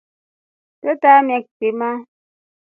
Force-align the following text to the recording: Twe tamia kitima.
Twe 0.79 0.93
tamia 1.01 1.39
kitima. 1.45 1.89